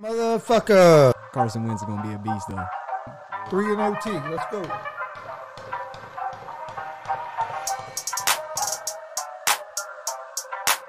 [0.00, 1.12] Motherfucker.
[1.32, 2.64] Carson Wentz is gonna be a beast though.
[3.50, 4.12] Three and OT.
[4.30, 4.62] Let's go.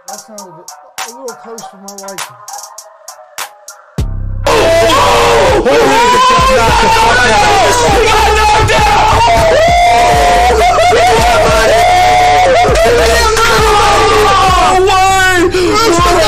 [0.05, 2.35] That sounded a little close for my liking.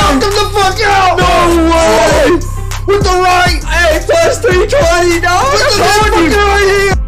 [0.02, 1.16] Knocked him the fuck out!
[1.18, 1.24] No
[1.70, 2.51] way!
[2.84, 3.62] With the right!
[3.62, 5.52] Hey, plus three twenty, dog.
[5.52, 6.98] With the fucking right hand!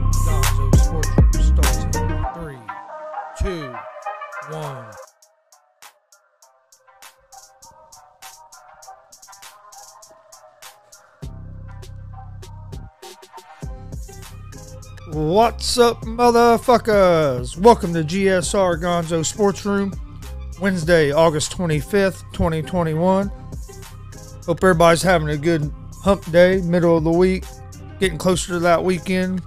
[0.63, 2.63] Gonzo Sports Room starts in three,
[3.41, 3.75] two,
[4.55, 4.87] one.
[15.13, 17.59] What's up, motherfuckers?
[17.59, 19.93] Welcome to GSR Gonzo Sports Room,
[20.61, 23.33] Wednesday, August 25th, 2021.
[24.47, 25.73] Hope everybody's having a good
[26.03, 27.45] hump day, middle of the week,
[27.99, 29.41] getting closer to that weekend.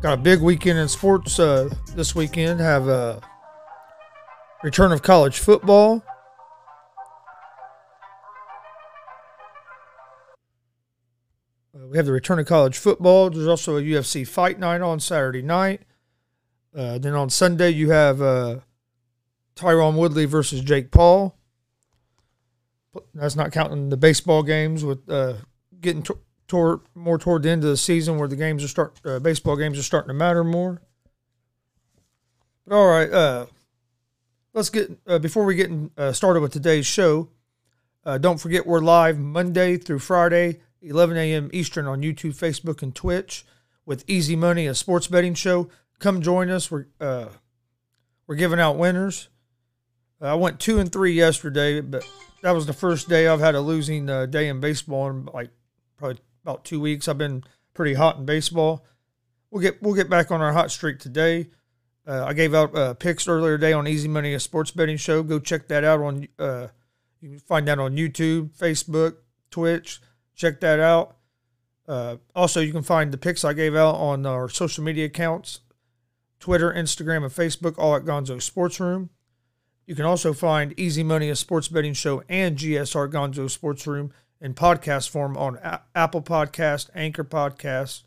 [0.00, 2.60] Got a big weekend in sports uh, this weekend.
[2.60, 3.20] Have a
[4.62, 6.04] return of college football.
[11.74, 13.30] Uh, we have the return of college football.
[13.30, 15.82] There's also a UFC fight night on Saturday night.
[16.72, 18.58] Uh, then on Sunday, you have uh,
[19.56, 21.37] Tyron Woodley versus Jake Paul.
[23.14, 25.34] That's not counting the baseball games with uh,
[25.80, 28.98] getting to- toward more toward the end of the season where the games are start
[29.04, 30.80] uh, baseball games are starting to matter more.
[32.66, 33.46] But all right, uh,
[34.54, 37.28] let's get uh, before we get in, uh, started with today's show.
[38.04, 41.50] Uh, don't forget we're live Monday through Friday, 11 a.m.
[41.52, 43.44] Eastern on YouTube, Facebook, and Twitch
[43.84, 45.68] with Easy Money, a sports betting show.
[45.98, 46.70] Come join us.
[46.70, 49.28] We're we're giving out winners.
[50.20, 52.04] I went two and three yesterday, but
[52.42, 55.50] that was the first day I've had a losing uh, day in baseball in like
[55.96, 57.08] probably about two weeks.
[57.08, 58.84] I've been pretty hot in baseball.
[59.50, 61.50] We'll get we'll get back on our hot streak today.
[62.06, 65.22] Uh, I gave out uh, picks earlier today on Easy Money, a sports betting show.
[65.22, 66.26] Go check that out on.
[66.38, 66.68] Uh,
[67.20, 69.16] you can find that on YouTube, Facebook,
[69.50, 70.00] Twitch.
[70.34, 71.16] Check that out.
[71.86, 75.60] Uh, also, you can find the picks I gave out on our social media accounts
[76.38, 79.10] Twitter, Instagram, and Facebook, all at Gonzo Sports Room.
[79.88, 84.12] You can also find Easy Money, a sports betting show, and GSR Gonzo Sports Room
[84.38, 88.02] in podcast form on A- Apple Podcast, Anchor Podcast,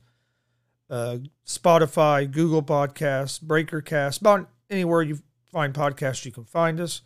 [0.91, 7.01] uh, Spotify, Google Podcasts, Breakercast, about anywhere you find podcasts, you can find us.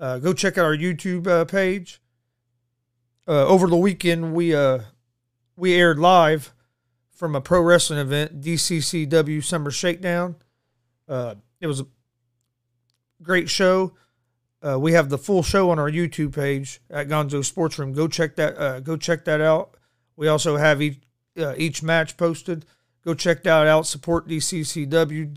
[0.00, 2.00] Uh, go check out our YouTube uh, page.
[3.26, 4.78] Uh, over the weekend, we uh,
[5.54, 6.54] we aired live
[7.10, 10.36] from a pro wrestling event, DCCW Summer Shakedown.
[11.06, 11.86] Uh, it was a
[13.22, 13.94] great show.
[14.66, 17.92] Uh, we have the full show on our YouTube page at Gonzo Sports Room.
[17.92, 18.58] Go check that.
[18.58, 19.76] Uh, go check that out.
[20.16, 21.00] We also have each
[21.38, 22.64] uh, each match posted.
[23.04, 23.86] Go check that out.
[23.86, 25.36] Support DCCW.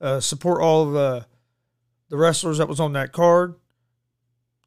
[0.00, 1.20] Uh, support all of uh,
[2.08, 3.54] the wrestlers that was on that card.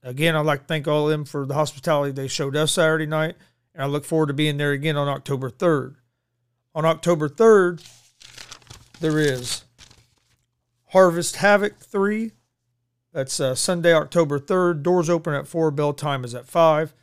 [0.04, 3.08] Again, I'd like to thank all of them for the hospitality they showed us Saturday
[3.08, 3.36] night,
[3.74, 5.96] and I look forward to being there again on October third.
[6.76, 7.82] On October third,
[9.00, 9.64] there is
[10.90, 12.34] Harvest Havoc three.
[13.16, 14.84] That's uh, Sunday, October 3rd.
[14.84, 16.94] Doors open at 4, bell time is at 5.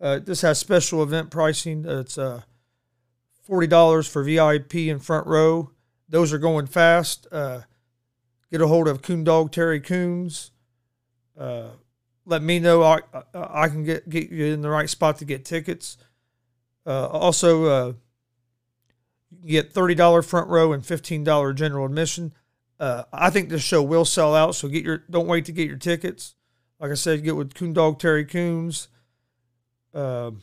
[0.00, 1.84] Uh, this has special event pricing.
[1.86, 2.42] It's uh,
[3.48, 5.70] $40 for VIP and front row.
[6.08, 7.28] Those are going fast.
[7.30, 7.60] Uh,
[8.50, 10.50] get a hold of Coon Dog Terry Coons.
[11.38, 11.68] Uh,
[12.26, 12.98] let me know I,
[13.32, 15.98] I, can get, get you in the right spot to get tickets.
[16.84, 17.90] Uh, also,
[19.30, 22.32] you can get $30 front row and $15 general admission.
[22.80, 25.68] Uh, I think this show will sell out, so get your don't wait to get
[25.68, 26.34] your tickets.
[26.80, 28.88] Like I said, get with Coon Dog Terry Coons.
[29.92, 30.42] Um,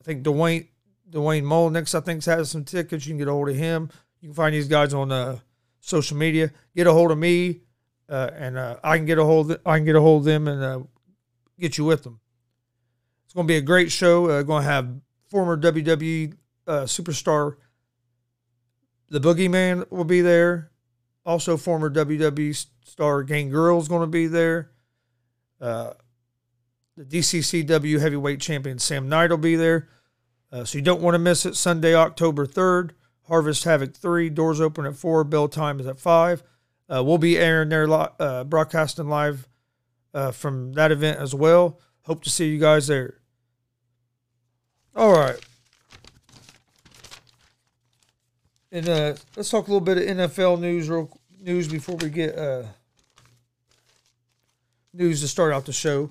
[0.00, 0.66] I think Dwayne
[1.08, 3.06] Dwayne Molnix, I think, has some tickets.
[3.06, 3.88] You can get a hold of him.
[4.20, 5.38] You can find these guys on uh,
[5.78, 6.50] social media.
[6.74, 7.60] Get a hold of me,
[8.08, 9.56] uh, and uh, I can get a hold.
[9.64, 10.80] I can get a hold of them and uh,
[11.60, 12.18] get you with them.
[13.26, 14.28] It's going to be a great show.
[14.28, 14.92] Uh, going to have
[15.28, 16.34] former WWE
[16.66, 17.58] uh, superstar
[19.12, 20.70] the Boogeyman will be there.
[21.24, 24.70] Also, former WWE star Gangrel is going to be there.
[25.60, 25.92] Uh,
[26.96, 29.90] the DCCW heavyweight champion Sam Knight will be there.
[30.50, 31.56] Uh, so you don't want to miss it.
[31.56, 32.92] Sunday, October 3rd,
[33.28, 34.30] Harvest Havoc 3.
[34.30, 35.24] Doors open at 4.
[35.24, 36.42] Bell time is at 5.
[36.88, 39.46] Uh, we'll be airing there, uh, broadcasting live
[40.14, 41.78] uh, from that event as well.
[42.06, 43.18] Hope to see you guys there.
[44.96, 45.38] All right.
[48.72, 52.38] And uh, let's talk a little bit of NFL news, real news before we get
[52.38, 52.62] uh,
[54.94, 56.08] news to start out the show.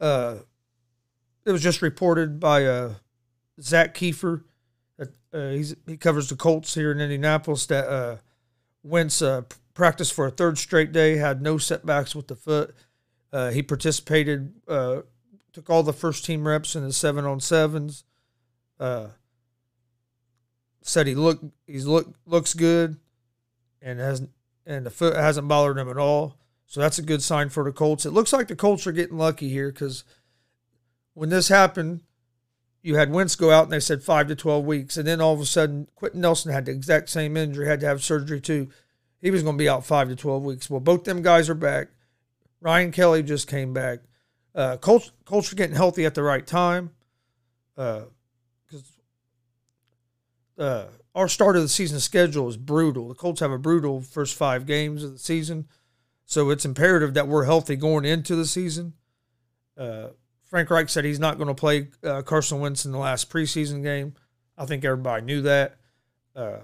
[0.00, 0.38] Uh,
[1.44, 2.94] it was just reported by uh,
[3.60, 4.42] Zak Keefer
[4.96, 8.16] that uh, he covers the Colts here in Indianapolis that uh,
[8.82, 9.42] Wentz uh,
[9.72, 12.74] practiced for a third straight day, had no setbacks with the foot.
[13.32, 15.02] Uh, he participated, uh,
[15.52, 18.02] took all the first team reps in the seven on sevens.
[18.80, 19.08] Uh,
[20.86, 22.98] said he look he's look looks good,
[23.82, 24.22] and has
[24.66, 26.38] and the foot hasn't bothered him at all.
[26.66, 28.06] So that's a good sign for the Colts.
[28.06, 30.04] It looks like the Colts are getting lucky here because
[31.14, 32.00] when this happened,
[32.82, 35.34] you had Wentz go out and they said five to twelve weeks, and then all
[35.34, 38.68] of a sudden Quenton Nelson had the exact same injury, had to have surgery too.
[39.20, 40.68] He was going to be out five to twelve weeks.
[40.68, 41.88] Well, both them guys are back.
[42.60, 44.00] Ryan Kelly just came back.
[44.54, 46.90] Uh, Colts Colts are getting healthy at the right time.
[47.74, 48.08] Because
[50.58, 50.84] uh,
[51.14, 53.08] our start of the season schedule is brutal.
[53.08, 55.68] The Colts have a brutal first five games of the season,
[56.24, 58.94] so it's imperative that we're healthy going into the season.
[59.76, 60.08] Uh,
[60.42, 63.82] Frank Reich said he's not going to play uh, Carson Wentz in the last preseason
[63.82, 64.14] game.
[64.56, 65.76] I think everybody knew that.
[66.34, 66.58] Uh,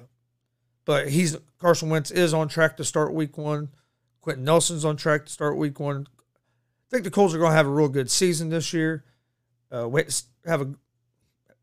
[0.85, 3.69] but he's Carson Wentz is on track to start Week One.
[4.21, 6.07] Quenton Nelson's on track to start Week One.
[6.09, 9.05] I think the Colts are going to have a real good season this year.
[9.75, 10.05] Uh, we
[10.47, 10.75] have a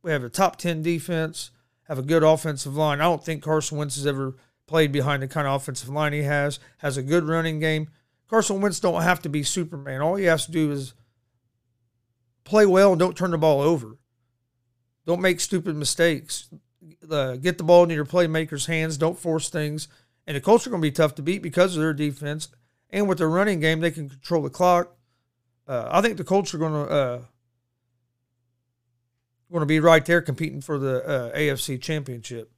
[0.01, 1.51] we have a top ten defense,
[1.87, 2.99] have a good offensive line.
[2.99, 4.35] I don't think Carson Wentz has ever
[4.67, 6.59] played behind the kind of offensive line he has.
[6.79, 7.89] Has a good running game.
[8.29, 10.01] Carson Wentz don't have to be Superman.
[10.01, 10.93] All he has to do is
[12.43, 13.97] play well and don't turn the ball over.
[15.05, 16.49] Don't make stupid mistakes.
[17.09, 18.97] Uh, get the ball into your playmakers' hands.
[18.97, 19.87] Don't force things.
[20.25, 22.49] And the Colts are going to be tough to beat because of their defense.
[22.89, 24.93] And with their running game, they can control the clock.
[25.65, 27.19] Uh, I think the Colts are going to uh,
[29.51, 32.51] going to be right there competing for the uh, AFC Championship.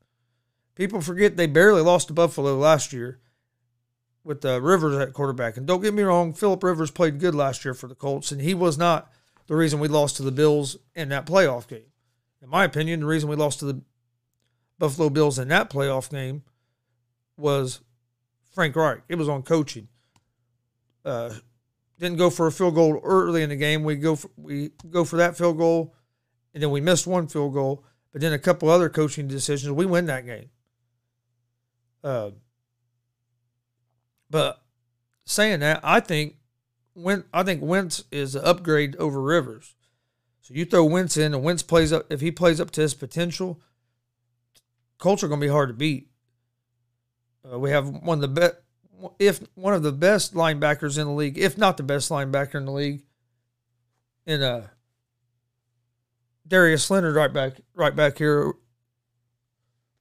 [0.75, 3.19] People forget they barely lost to Buffalo last year
[4.23, 5.57] with uh, Rivers at quarterback.
[5.57, 8.41] And don't get me wrong, Philip Rivers played good last year for the Colts, and
[8.41, 9.11] he was not
[9.47, 11.91] the reason we lost to the Bills in that playoff game.
[12.41, 13.81] In my opinion, the reason we lost to the
[14.77, 16.43] Buffalo Bills in that playoff game
[17.37, 17.81] was
[18.53, 19.01] Frank Reich.
[19.09, 19.87] It was on coaching.
[21.03, 21.33] Uh,
[21.99, 23.83] didn't go for a field goal early in the game.
[23.83, 25.93] We go for, we go for that field goal,
[26.53, 27.83] and then we missed one field goal.
[28.11, 30.49] But then a couple other coaching decisions, we win that game.
[32.03, 32.31] Uh,
[34.29, 34.61] but
[35.25, 36.35] saying that, I think
[36.93, 39.75] when I think Wentz is an upgrade over Rivers.
[40.41, 42.05] So you throw Wentz in, and Wentz plays up.
[42.09, 43.61] If he plays up to his potential,
[44.97, 46.09] Colts are going to be hard to beat.
[47.49, 48.55] Uh, we have one of the best,
[49.17, 52.65] if one of the best linebackers in the league, if not the best linebacker in
[52.65, 53.03] the league,
[54.25, 54.67] in uh,
[56.49, 58.53] Darius Leonard right back, right back here.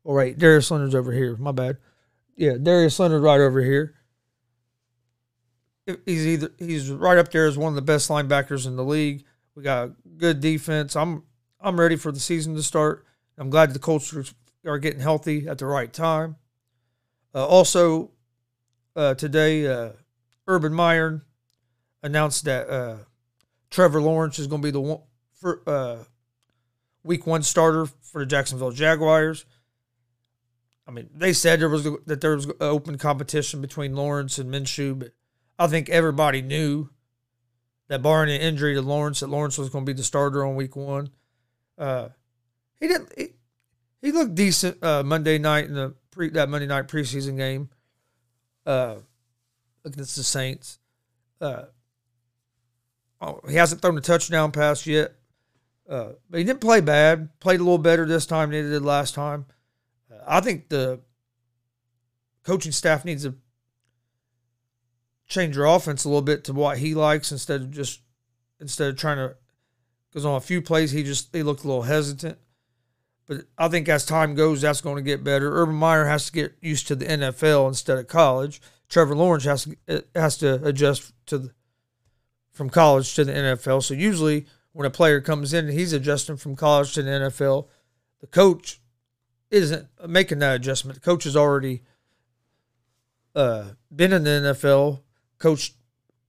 [0.05, 1.37] All right, Darius Leonard's over here.
[1.37, 1.77] My bad.
[2.37, 3.95] Yeah, Darius Leonard right over here.
[6.05, 9.25] He's either he's right up there as one of the best linebackers in the league.
[9.55, 10.97] We got good defense.
[10.97, 11.25] I'm
[11.61, 13.07] I'm ready for the season to start.
[13.37, 14.25] I'm glad the Colts are,
[14.67, 16.37] are getting healthy at the right time.
[17.35, 18.11] Uh, also,
[18.97, 19.91] uh, today, uh,
[20.47, 21.25] Urban Meyer
[22.03, 22.97] announced that uh,
[23.71, 25.03] Trevor Lawrence is going to be the one
[25.33, 26.05] for uh,
[27.03, 29.45] Week One starter for the Jacksonville Jaguars.
[30.87, 34.99] I mean, they said there was that there was open competition between Lawrence and Minshew,
[34.99, 35.13] but
[35.59, 36.89] I think everybody knew
[37.89, 40.57] that barring an injury to Lawrence, that Lawrence was going to be the starter on
[40.57, 41.11] Week One.
[41.77, 42.09] Uh,
[42.81, 43.13] he didn't.
[43.17, 43.29] He,
[44.01, 47.69] he looked decent uh, Monday night in the pre that Monday night preseason game
[48.65, 48.97] uh,
[49.85, 50.79] against the Saints.
[51.41, 51.65] Uh,
[53.21, 55.15] oh, he hasn't thrown a touchdown pass yet,
[55.89, 57.29] uh, but he didn't play bad.
[57.41, 59.47] Played a little better this time than he did last time.
[60.13, 61.01] Uh, I think the
[62.45, 63.35] coaching staff needs to
[65.27, 68.01] change their offense a little bit to what he likes instead of just
[68.61, 69.37] instead of trying to
[70.11, 72.39] because on a few plays he just he looked a little hesitant.
[73.27, 75.61] But I think as time goes, that's going to get better.
[75.61, 78.61] Urban Meyer has to get used to the NFL instead of college.
[78.89, 81.51] Trevor Lawrence has to, has to adjust to the,
[82.51, 83.83] from college to the NFL.
[83.83, 87.69] So usually when a player comes in, he's adjusting from college to the NFL.
[88.21, 88.81] The coach
[89.51, 90.95] isn't making that adjustment.
[90.95, 91.83] The coach has already
[93.35, 95.01] uh, been in the NFL,
[95.39, 95.75] coached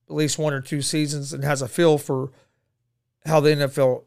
[0.09, 2.31] at least one or two seasons, and has a feel for
[3.25, 4.03] how the NFL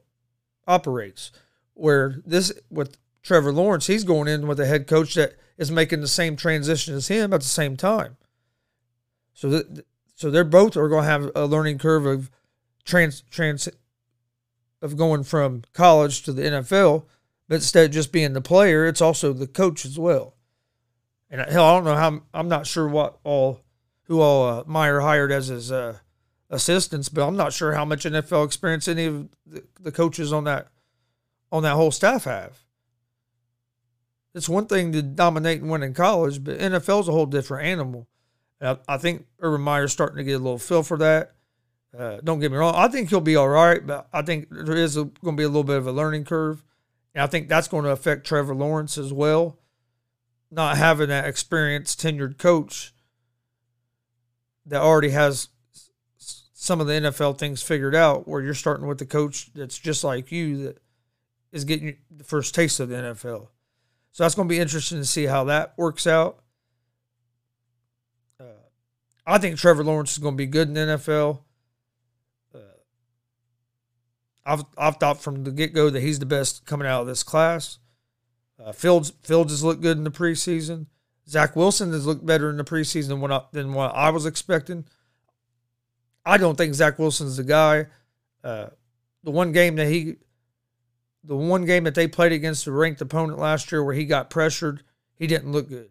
[0.67, 1.31] operates
[1.75, 6.01] where this with Trevor Lawrence, he's going in with a head coach that is making
[6.01, 8.17] the same transition as him at the same time.
[9.35, 12.31] So that so they're both are going to have a learning curve of
[12.85, 13.69] trans trans
[14.83, 17.05] of going from college to the NFL,
[17.49, 20.35] but instead of just being the player, it's also the coach as well.
[21.31, 23.61] And hell, I don't know how I'm not sure what all
[24.03, 25.99] who all uh, Meyer hired as his uh,
[26.51, 30.45] assistants, but I'm not sure how much NFL experience any of the, the coaches on
[30.45, 30.69] that
[31.51, 32.59] on that whole staff have.
[34.35, 37.67] It's one thing to dominate and win in college, but NFL is a whole different
[37.67, 38.09] animal.
[38.61, 41.33] I, I think Urban Meyer's starting to get a little feel for that.
[41.97, 42.75] Uh, don't get me wrong.
[42.75, 45.49] I think he'll be all right, but I think there is going to be a
[45.49, 46.65] little bit of a learning curve.
[47.15, 49.59] And I think that's going to affect Trevor Lawrence as well.
[50.51, 52.95] Not having that experienced, tenured coach
[54.67, 55.49] that already has
[56.17, 60.05] some of the NFL things figured out, where you're starting with the coach that's just
[60.05, 60.79] like you that
[61.51, 63.49] is getting the first taste of the NFL.
[64.13, 66.39] So that's going to be interesting to see how that works out.
[68.39, 68.45] Uh,
[69.27, 71.41] I think Trevor Lawrence is going to be good in the NFL.
[74.45, 77.23] I've I've thought from the get go that he's the best coming out of this
[77.23, 77.79] class.
[78.63, 80.87] Uh, Fields Fields has looked good in the preseason.
[81.29, 84.27] Zach Wilson has looked better in the preseason than what I, than what I was
[84.27, 84.85] expecting.
[86.25, 87.87] I don't think Zach Wilson's the guy.
[88.43, 88.69] Uh,
[89.23, 90.17] the one game that he,
[91.25, 94.31] the one game that they played against a ranked opponent last year where he got
[94.31, 94.83] pressured,
[95.15, 95.91] he didn't look good.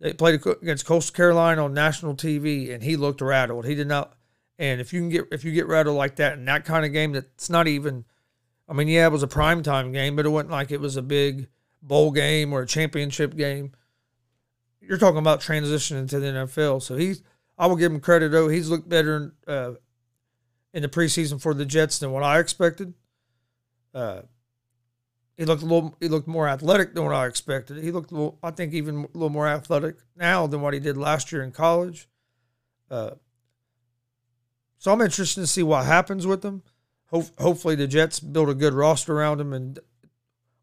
[0.00, 3.66] They played against Coastal Carolina on national TV, and he looked rattled.
[3.66, 4.16] He did not.
[4.58, 6.92] And if you can get if you get rattled like that in that kind of
[6.92, 8.04] game, that's not even.
[8.68, 10.96] I mean, yeah, it was a prime time game, but it wasn't like it was
[10.96, 11.48] a big
[11.80, 13.72] bowl game or a championship game.
[14.80, 17.22] You're talking about transitioning to the NFL, so he's
[17.56, 18.48] I will give him credit though.
[18.48, 19.72] He's looked better in, uh,
[20.72, 22.94] in the preseason for the Jets than what I expected.
[23.94, 24.22] Uh,
[25.36, 25.96] he looked a little.
[26.00, 27.82] He looked more athletic than what I expected.
[27.82, 30.96] He looked, little, I think, even a little more athletic now than what he did
[30.96, 32.08] last year in college.
[32.90, 33.12] Uh,
[34.78, 36.62] so I'm interested to see what happens with him.
[37.10, 39.78] Ho- hopefully, the Jets build a good roster around him, and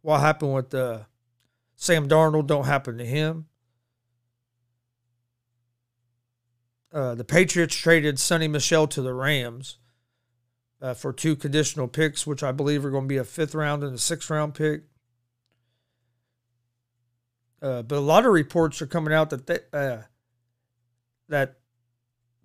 [0.01, 0.99] what happened with uh,
[1.75, 3.47] Sam Darnold don't happen to him.
[6.93, 9.79] Uh, the Patriots traded Sony Michel to the Rams
[10.81, 13.83] uh, for two conditional picks, which I believe are going to be a fifth round
[13.83, 14.83] and a sixth round pick.
[17.61, 20.03] Uh, but a lot of reports are coming out that they, uh,
[21.27, 21.55] that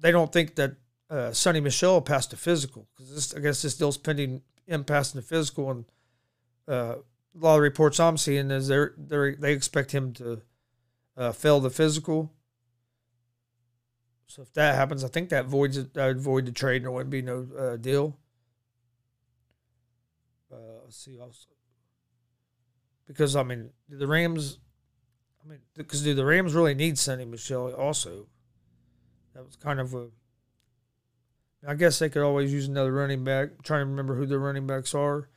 [0.01, 0.77] they don't think that
[1.11, 5.27] uh, Sony Michel passed the physical because I guess this deal's pending him passing the
[5.27, 5.85] physical, and
[6.69, 6.97] uh,
[7.35, 10.43] a lot of reports I'm seeing is they they they expect him to
[11.17, 12.33] uh, fail the physical.
[14.27, 15.95] So if that happens, I think that voids it.
[15.95, 18.17] That would void the trade, and there wouldn't be no uh, deal.
[20.53, 21.49] Uh, let's see also
[23.11, 24.59] because I mean the Rams.
[25.45, 27.73] I mean, because do the Rams really need Sony Michel?
[27.75, 28.29] Also,
[29.35, 30.09] that was kind of a.
[31.67, 33.51] I guess they could always use another running back.
[33.51, 35.29] I'm trying to remember who the running backs are.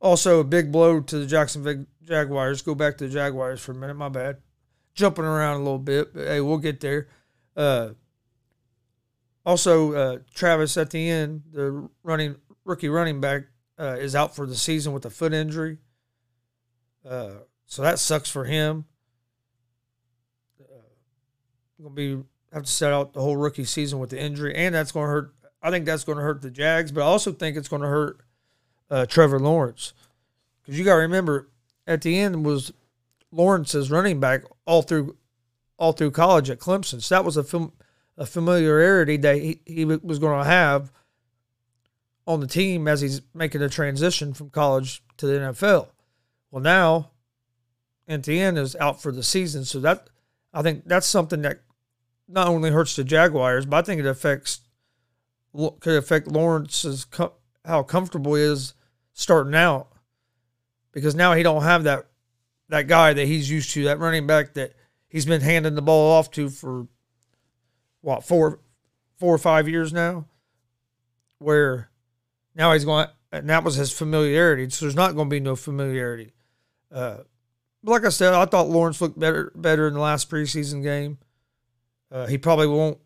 [0.00, 2.62] Also, a big blow to the Jacksonville Jaguars.
[2.62, 3.94] Go back to the Jaguars for a minute.
[3.94, 4.38] My bad.
[4.94, 7.08] Jumping around a little bit, but hey, we'll get there.
[7.56, 7.90] Uh,
[9.46, 13.44] also, uh, Travis Etienne, the running rookie running back,
[13.78, 15.78] uh, is out for the season with a foot injury.
[17.08, 17.30] Uh,
[17.66, 18.84] so that sucks for him.
[20.60, 20.64] Uh,
[21.80, 22.22] gonna be
[22.52, 25.10] have to set out the whole rookie season with the injury, and that's going to
[25.10, 25.34] hurt.
[25.62, 27.88] I think that's going to hurt the Jags, but I also think it's going to
[27.88, 28.20] hurt
[28.90, 29.92] uh, Trevor Lawrence
[30.62, 31.48] because you got to remember
[31.86, 32.72] Etienne was
[33.32, 35.16] Lawrence's running back all through
[35.78, 37.02] all through college at Clemson.
[37.02, 37.70] So that was a
[38.18, 40.92] a familiarity that he, he was going to have
[42.26, 45.88] on the team as he's making the transition from college to the NFL.
[46.50, 47.10] Well, now
[48.06, 50.10] Etienne is out for the season, so that
[50.52, 51.60] I think that's something that
[52.28, 54.60] not only hurts the Jaguars, but I think it affects
[55.80, 57.06] could affect Lawrence's
[57.64, 58.74] how comfortable he is
[59.12, 59.88] starting out
[60.92, 62.06] because now he don't have that
[62.68, 64.72] that guy that he's used to, that running back that
[65.08, 66.86] he's been handing the ball off to for
[68.00, 68.60] what four
[69.18, 70.26] four or five years now,
[71.38, 71.90] where
[72.54, 74.68] now he's going and that was his familiarity.
[74.70, 76.32] So there's not going to be no familiarity.
[76.90, 77.18] Uh,
[77.82, 81.18] like I said, I thought Lawrence looked better better in the last preseason game.
[82.10, 82.98] Uh, he probably won't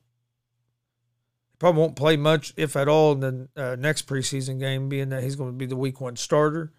[1.64, 5.22] probably won't play much, if at all, in the uh, next preseason game, being that
[5.22, 6.74] he's going to be the week one starter.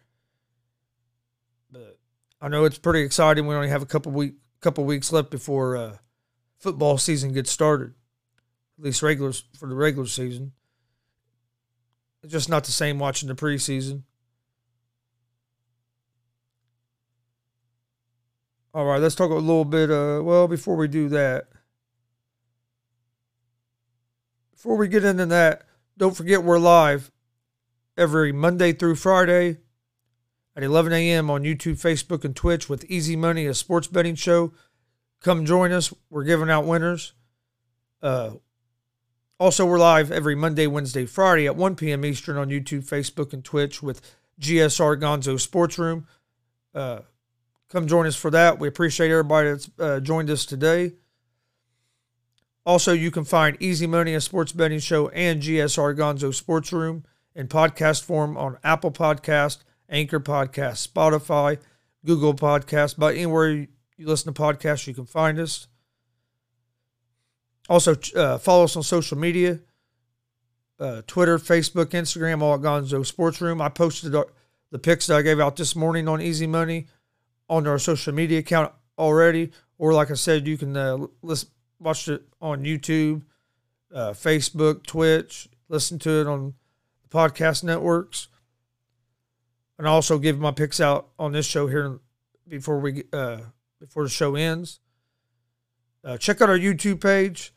[1.72, 1.98] But
[2.39, 3.48] I know it's pretty exciting.
[3.48, 5.98] We only have a couple week couple weeks left before uh,
[6.60, 7.96] football season gets started
[8.77, 10.51] at least regular for the regular season.
[12.22, 14.04] It's just not the same watching the preseason.
[18.72, 19.89] All right, let's talk a little bit.
[19.89, 21.48] Uh, well, before we do that,
[24.66, 25.62] before we get into that,
[25.96, 27.12] don't forget we're live
[27.96, 29.58] every Monday through Friday
[30.56, 31.30] at 11 a.m.
[31.30, 34.54] on YouTube, Facebook, and Twitch with Easy Money, a sports betting show.
[35.22, 35.94] Come join us.
[36.10, 37.14] We're giving out winners.
[38.02, 38.38] Uh,
[39.40, 42.04] Also, we're live every Monday, Wednesday, Friday at 1 p.m.
[42.04, 44.02] Eastern on YouTube, Facebook, and Twitch with
[44.42, 46.08] GSR Gonzo Sports Room.
[46.74, 47.02] Uh,
[47.70, 48.58] come join us for that.
[48.58, 50.94] We appreciate everybody that's uh, joined us today.
[52.66, 57.04] Also, you can find Easy Money, a sports betting show, and GSR Gonzo Sports Room
[57.36, 61.60] in podcast form on Apple Podcast, Anchor Podcast, Spotify,
[62.06, 63.68] Google Podcast, but anywhere you
[64.00, 65.68] listen to podcasts, you can find us.
[67.70, 69.60] Also, uh, follow us on social media
[70.80, 73.62] uh, Twitter, Facebook, Instagram, all at Gonzo Sports Room.
[73.62, 76.88] I posted the picks that I gave out this morning on Easy Money
[77.50, 79.52] on our social media account already.
[79.78, 83.24] Or, like I said, you can uh, listen, watch it on YouTube,
[83.94, 86.53] uh, Facebook, Twitch, listen to it on
[87.03, 88.27] the podcast networks.
[89.77, 92.00] And also give my picks out on this show here
[92.48, 93.39] before we uh,
[93.79, 94.79] before the show ends.
[96.01, 97.53] Uh, check out our YouTube page.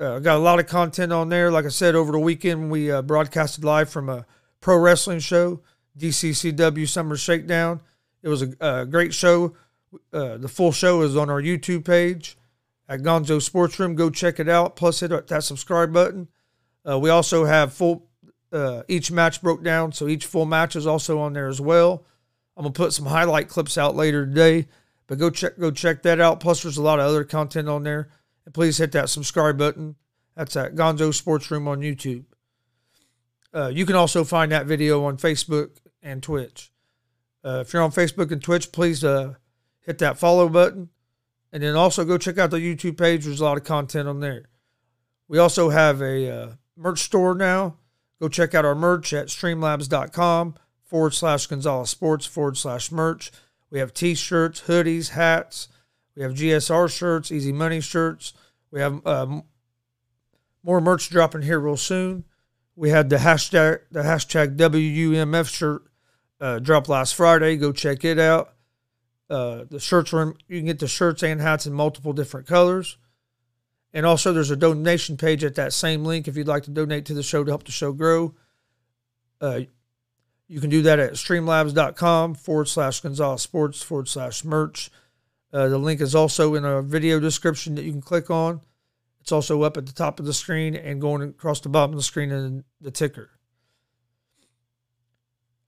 [0.00, 1.52] Uh, got a lot of content on there.
[1.52, 4.26] Like I said, over the weekend we uh, broadcasted live from a
[4.60, 5.60] pro wrestling show,
[5.96, 7.80] DCCW Summer Shakedown.
[8.22, 9.54] It was a, a great show.
[10.12, 12.36] Uh, the full show is on our YouTube page
[12.88, 13.94] at Gonzo Sports Room.
[13.94, 14.76] Go check it out.
[14.76, 16.28] Plus, hit that subscribe button.
[16.88, 18.08] Uh, we also have full
[18.52, 22.04] uh, each match broke down, so each full match is also on there as well.
[22.56, 24.68] I'm gonna put some highlight clips out later today,
[25.06, 26.40] but go check go check that out.
[26.40, 28.10] Plus, there's a lot of other content on there.
[28.44, 29.96] And please hit that subscribe button.
[30.36, 32.24] That's at Gonzo Sports Room on YouTube.
[33.54, 36.72] Uh, you can also find that video on Facebook and Twitch.
[37.44, 39.34] Uh, if you're on Facebook and Twitch, please uh,
[39.80, 40.90] hit that follow button.
[41.54, 43.24] And then also go check out the YouTube page.
[43.24, 44.46] There's a lot of content on there.
[45.28, 47.76] We also have a uh, merch store now.
[48.20, 53.30] Go check out our merch at streamlabs.com forward slash Gonzalez Sports forward slash merch.
[53.70, 55.68] We have t shirts, hoodies, hats.
[56.16, 58.32] We have GSR shirts, Easy Money shirts.
[58.72, 59.44] We have um,
[60.64, 62.24] more merch dropping here real soon.
[62.74, 65.82] We had the hashtag the hashtag WUMF shirt
[66.40, 67.56] uh, drop last Friday.
[67.56, 68.53] Go check it out.
[69.34, 72.98] Uh, the shirts are you can get the shirts and hats in multiple different colors.
[73.92, 77.06] And also, there's a donation page at that same link if you'd like to donate
[77.06, 78.36] to the show to help the show grow.
[79.40, 79.62] Uh,
[80.46, 84.88] you can do that at streamlabs.com forward slash Gonzalez Sports forward slash merch.
[85.52, 88.60] Uh, the link is also in a video description that you can click on.
[89.20, 91.98] It's also up at the top of the screen and going across the bottom of
[91.98, 93.30] the screen in the ticker.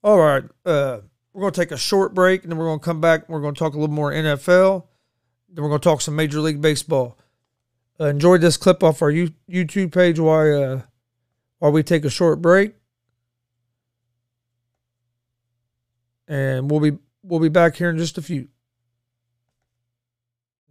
[0.03, 0.43] All right.
[0.65, 0.99] Uh,
[1.37, 3.29] we're going to take a short break and then we're going to come back.
[3.29, 4.85] we're going to talk a little more NFL.
[5.47, 7.15] Then we're going to talk some Major League Baseball.
[7.99, 10.81] Uh, enjoyed this clip off our YouTube page while, uh,
[11.59, 12.73] while we take a short break.
[16.27, 18.47] And we'll be we'll be back here in just a few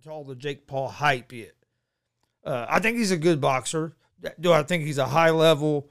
[0.08, 1.54] all the Jake Paul hype yet.
[2.44, 3.94] Uh, I think he's a good boxer.
[4.40, 5.90] Do I think he's a high level?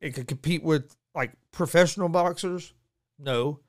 [0.00, 2.72] It could compete with like professional boxers?
[3.18, 3.60] No.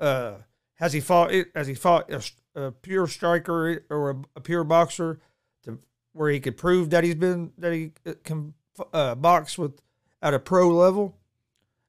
[0.00, 0.38] Uh,
[0.76, 1.32] has he fought?
[1.54, 2.22] Has he fought a,
[2.54, 5.20] a pure striker or a, a, pure boxer
[5.64, 5.78] to
[6.12, 8.54] where he could prove that he's been that he uh, can
[8.92, 9.80] uh, box with
[10.22, 11.16] at a pro level?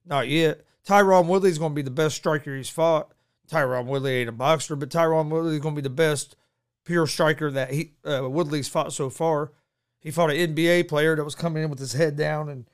[0.04, 0.60] Not yet.
[0.86, 3.12] Tyron Woodley's going to be the best striker he's fought.
[3.50, 6.36] Tyron Woodley ain't a boxer, but Tyron Woodley's going to be the best
[6.84, 9.52] pure striker that he uh, Woodley's fought so far.
[10.00, 12.66] He fought an NBA player that was coming in with his head down and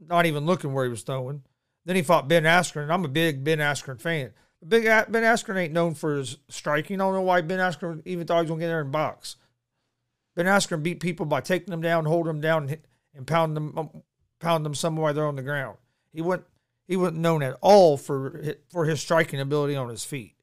[0.00, 1.42] not even looking where he was throwing.
[1.86, 2.90] Then he fought Ben Askren.
[2.90, 4.32] I'm a big Ben Askren fan.
[4.66, 7.00] Big Ben Askren ain't known for his striking.
[7.00, 9.36] I don't know why Ben Askren even thought he was gonna get there and box.
[10.34, 13.56] Ben Askren beat people by taking them down, holding them down, and, hit, and pound
[13.56, 14.02] them, um,
[14.40, 15.78] pound them somewhere they're on the ground.
[16.12, 16.42] He went,
[16.88, 20.34] he wasn't known at all for for his striking ability on his feet.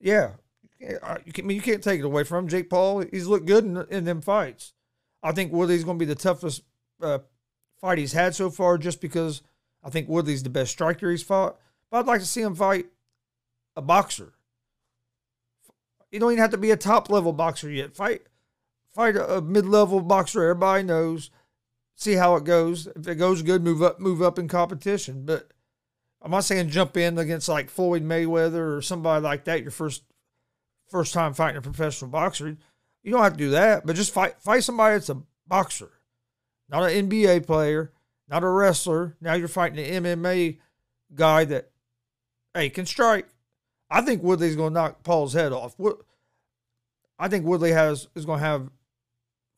[0.00, 0.32] Yeah,
[0.80, 2.48] you can, I mean, you can't take it away from him.
[2.48, 4.72] Jake Paul, he's looked good in, in them fights.
[5.22, 6.62] I think Willie's going to be the toughest
[7.00, 7.18] uh,
[7.82, 9.42] fight he's had so far, just because
[9.84, 11.58] I think Woodley's the best striker he's fought.
[11.90, 12.86] But I'd like to see him fight
[13.76, 14.32] a boxer.
[16.10, 17.94] You don't even have to be a top level boxer yet.
[17.94, 18.22] Fight,
[18.94, 20.42] fight a, mid level boxer.
[20.42, 21.30] Everybody knows.
[21.94, 22.86] See how it goes.
[22.86, 25.24] If it goes good, move up, move up in competition.
[25.26, 25.52] But
[26.22, 29.62] I'm not saying jump in against like Floyd Mayweather or somebody like that.
[29.62, 30.02] Your first
[30.88, 32.56] first time fighting a professional boxer.
[33.02, 35.90] You don't have to do that, but just fight fight somebody that's a boxer,
[36.68, 37.92] not an NBA player,
[38.28, 39.16] not a wrestler.
[39.20, 40.58] Now you're fighting an MMA
[41.14, 41.70] guy that,
[42.54, 43.28] hey, can strike.
[43.90, 45.76] I think Woodley's going to knock Paul's head off.
[47.18, 48.70] I think Woodley has is going to have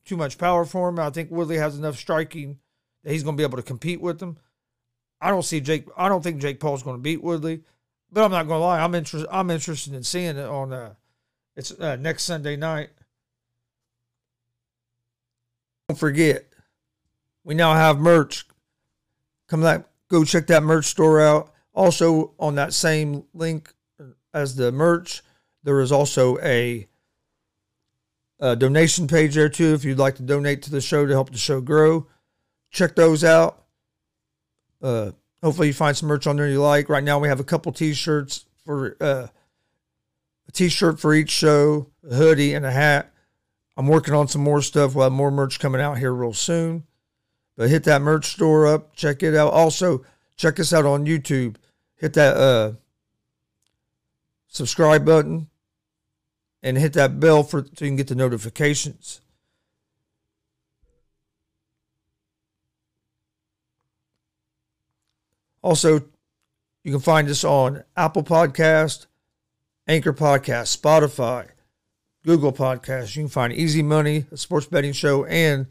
[0.05, 0.99] too much power for him.
[0.99, 2.59] I think Woodley has enough striking
[3.05, 4.39] that he's going to be able to compete with him.
[5.21, 5.87] I don't see Jake.
[5.97, 7.63] I don't think Jake Paul's going to beat Woodley,
[8.13, 8.81] but I'm not going to lie.
[8.81, 9.29] I'm interested.
[9.31, 10.95] I'm interested in seeing it on uh,
[11.57, 12.91] it's uh, next Sunday night.
[15.89, 16.47] Don't forget,
[17.45, 18.47] we now have merch.
[19.49, 21.53] Come that go check that merch store out.
[21.75, 23.73] Also on that same link
[24.33, 25.23] as the merch,
[25.63, 26.89] there is also a,
[28.41, 29.75] a donation page there too.
[29.75, 32.07] If you'd like to donate to the show to help the show grow,
[32.71, 33.65] check those out.
[34.83, 36.89] Uh, hopefully you find some merch on there you like.
[36.89, 39.27] Right now we have a couple t-shirts for uh,
[40.49, 43.13] a t-shirt for each show, a hoodie, and a hat.
[43.77, 44.95] I'm working on some more stuff.
[44.95, 46.85] We'll have more merch coming out here real soon.
[47.57, 49.53] But hit that merch store up, check it out.
[49.53, 50.05] Also,
[50.37, 51.57] check us out on YouTube.
[51.97, 52.73] Hit that uh,
[54.49, 55.49] subscribe button
[56.63, 59.21] and hit that bell for so you can get the notifications.
[65.63, 66.01] Also,
[66.83, 69.07] you can find us on Apple Podcast,
[69.89, 71.49] Anchor Podcast, Spotify,
[72.25, 73.17] Google Podcast.
[73.17, 75.69] You can find Easy Money, a sports betting show, and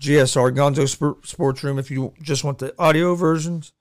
[0.00, 3.72] GSR Gonzo Sp- Sports Room if you just want the audio versions.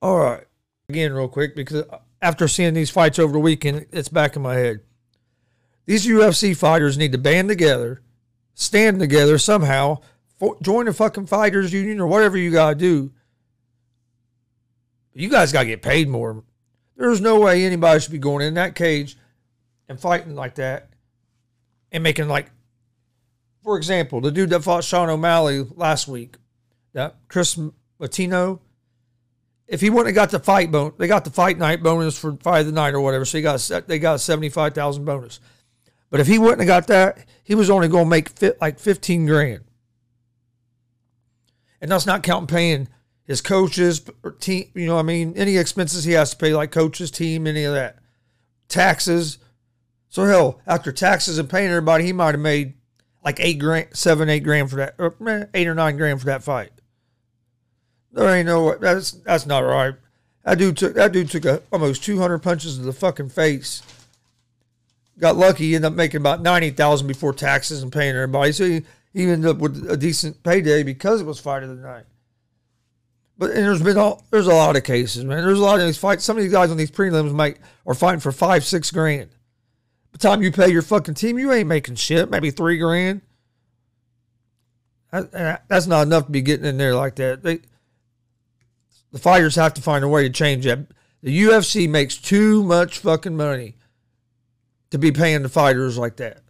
[0.00, 0.44] All right,
[0.88, 4.42] again, real quick because uh, after seeing these fights over the weekend, it's back in
[4.42, 4.80] my head.
[5.86, 8.02] These UFC fighters need to band together,
[8.54, 10.00] stand together somehow,
[10.38, 13.12] for, join the fucking fighters union or whatever you gotta do.
[15.12, 16.42] You guys gotta get paid more.
[16.96, 19.16] There's no way anybody should be going in that cage
[19.88, 20.90] and fighting like that
[21.92, 22.50] and making like,
[23.64, 26.36] for example, the dude that fought Sean O'Malley last week,
[26.92, 27.58] that Chris
[27.98, 28.60] Moutinho.
[29.66, 32.36] If he wouldn't have got the fight bon, they got the fight night bonus for
[32.36, 33.24] fight of the night or whatever.
[33.24, 35.40] So he got they got seventy five thousand bonus.
[36.10, 38.78] But if he wouldn't have got that, he was only going to make fit like
[38.78, 39.64] fifteen grand.
[41.80, 42.88] And that's not counting paying
[43.24, 44.70] his coaches or team.
[44.74, 47.64] You know, what I mean, any expenses he has to pay, like coaches, team, any
[47.64, 47.98] of that,
[48.68, 49.38] taxes.
[50.10, 52.74] So hell, after taxes and paying everybody, he might have made
[53.24, 56.26] like eight grand, seven, eight grand for that, or eh, eight or nine grand for
[56.26, 56.70] that fight.
[58.12, 59.94] There ain't no that's that's not right.
[60.44, 63.82] That dude took that dude took a, almost two hundred punches to the fucking face.
[65.18, 68.52] Got lucky, ended up making about ninety thousand before taxes and paying everybody.
[68.52, 68.82] So he,
[69.12, 72.04] he ended up with a decent payday because it was fight of the night.
[73.38, 75.44] But and there's been all there's a lot of cases, man.
[75.44, 76.24] There's a lot of these fights.
[76.24, 77.56] Some of these guys on these prelims make
[77.86, 79.30] are fighting for five, six grand.
[80.14, 82.30] The time you pay your fucking team, you ain't making shit.
[82.30, 83.20] Maybe three grand.
[85.10, 87.42] That's not enough to be getting in there like that.
[87.42, 87.60] They,
[89.10, 90.86] the fighters have to find a way to change that.
[91.20, 93.74] The UFC makes too much fucking money
[94.90, 96.42] to be paying the fighters like that.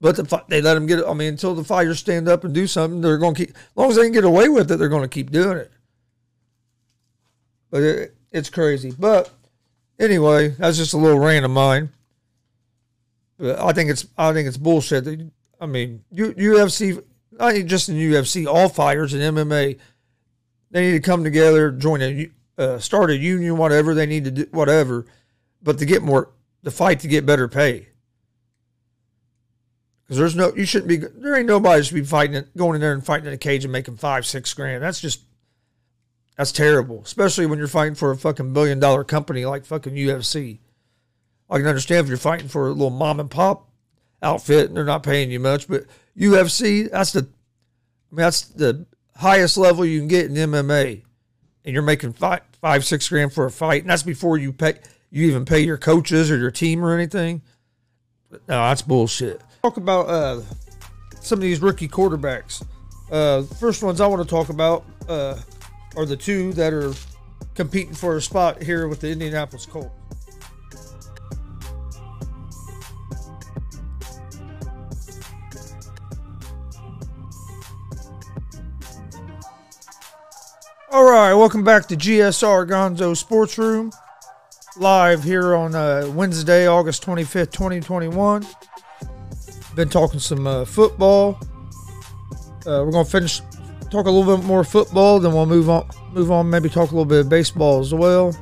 [0.00, 1.04] But the, they let them get.
[1.04, 3.56] I mean, until the fighters stand up and do something, they're going to keep.
[3.56, 5.72] As long as they can get away with it, they're going to keep doing it.
[7.70, 8.92] But it, it's crazy.
[8.96, 9.30] But
[9.98, 11.90] anyway, that's just a little rant of mine.
[13.38, 15.06] But I think it's I think it's bullshit.
[15.60, 19.78] I mean, UFC, not just in UFC, all fighters in MMA
[20.72, 24.30] they need to come together, join a, uh, start a union, whatever they need to
[24.30, 25.06] do, whatever.
[25.62, 26.30] But to get more,
[26.64, 27.88] to fight to get better pay.
[30.02, 32.94] Because there's no, you shouldn't be, there ain't nobody should be fighting, going in there
[32.94, 34.82] and fighting in a cage and making five, six grand.
[34.82, 35.20] That's just,
[36.36, 37.02] that's terrible.
[37.04, 40.58] Especially when you're fighting for a fucking billion dollar company like fucking UFC.
[41.50, 43.68] I can understand if you're fighting for a little mom and pop
[44.22, 45.84] outfit and they're not paying you much, but
[46.16, 51.02] UFC, that's the, I mean, that's the highest level you can get in MMA,
[51.64, 54.74] and you're making five, five, six grand for a fight, and that's before you pay
[55.10, 57.42] you even pay your coaches or your team or anything.
[58.30, 59.42] No, that's bullshit.
[59.62, 60.40] Talk about uh,
[61.20, 62.64] some of these rookie quarterbacks.
[63.10, 65.36] Uh, first ones I want to talk about uh,
[65.96, 66.92] are the two that are
[67.54, 69.90] competing for a spot here with the Indianapolis Colts.
[80.90, 83.90] All right, welcome back to GSR Gonzo Sports Room,
[84.76, 88.46] live here on uh, Wednesday, August 25th, 2021.
[89.74, 91.38] Been talking some uh, football.
[92.66, 93.40] Uh, we're gonna finish
[93.92, 95.86] talk a little bit more football, then we'll move on.
[96.12, 98.34] Move on, maybe talk a little bit of baseball as well.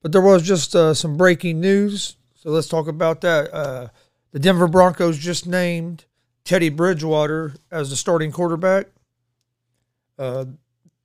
[0.00, 3.52] But there was just uh, some breaking news, so let's talk about that.
[3.52, 3.88] Uh,
[4.32, 6.06] the Denver Broncos just named
[6.44, 8.86] Teddy Bridgewater as the starting quarterback.
[10.18, 10.46] Uh,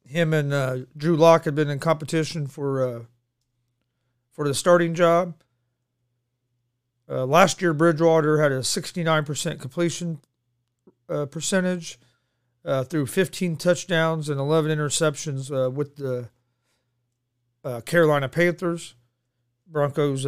[0.05, 3.03] him and uh, Drew Lock had been in competition for uh,
[4.31, 5.35] for the starting job.
[7.09, 10.21] Uh, last year, Bridgewater had a 69% completion
[11.09, 11.99] uh, percentage
[12.65, 16.29] uh, through 15 touchdowns and 11 interceptions with the
[17.85, 18.95] Carolina Panthers.
[19.67, 20.25] Broncos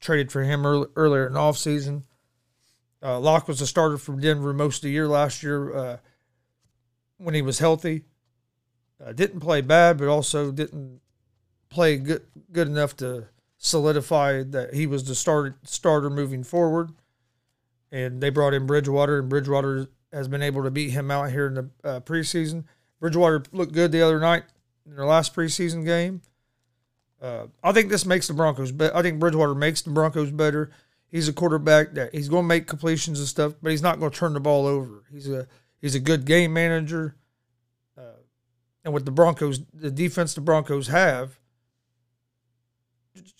[0.00, 2.02] traded for him early, earlier in offseason.
[3.02, 5.96] Uh, Lock was a starter from Denver most of the year last year uh,
[7.18, 8.04] when he was healthy.
[9.04, 11.00] Uh, didn't play bad, but also didn't
[11.68, 13.28] play good good enough to
[13.58, 16.92] solidify that he was the start, starter moving forward.
[17.92, 21.46] And they brought in Bridgewater, and Bridgewater has been able to beat him out here
[21.46, 22.64] in the uh, preseason.
[23.00, 24.44] Bridgewater looked good the other night
[24.86, 26.22] in their last preseason game.
[27.20, 28.94] Uh, I think this makes the Broncos better.
[28.94, 30.70] I think Bridgewater makes the Broncos better.
[31.08, 34.10] He's a quarterback that he's going to make completions and stuff, but he's not going
[34.10, 35.04] to turn the ball over.
[35.10, 35.46] He's a
[35.80, 37.16] he's a good game manager.
[37.96, 38.20] Uh,
[38.84, 41.38] and with the Broncos, the defense the Broncos have,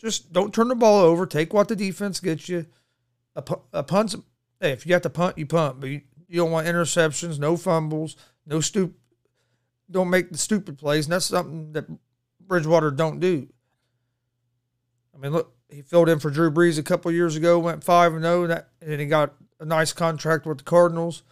[0.01, 1.27] just don't turn the ball over.
[1.27, 2.67] Take what the defense gets you.
[3.35, 4.15] Punt.
[4.61, 7.57] Hey, if you got to punt, you punt, but you, you don't want interceptions, no
[7.57, 8.17] fumbles,
[8.47, 8.97] no stupid.
[9.91, 11.87] Don't make the stupid plays, and that's something that
[12.41, 13.49] Bridgewater don't do.
[15.15, 18.13] I mean, look, he filled in for Drew Brees a couple years ago, went five
[18.15, 21.23] and zero, and then he got a nice contract with the Cardinals,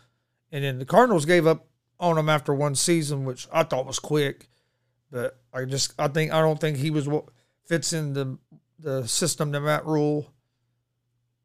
[0.52, 1.66] and then the Cardinals gave up
[1.98, 4.48] on him after one season, which I thought was quick.
[5.10, 7.24] But I just, I think, I don't think he was what
[7.66, 8.38] fits in the
[8.78, 10.32] the system that Matt Rhule